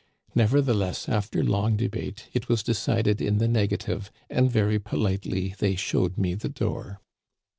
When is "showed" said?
5.75-6.17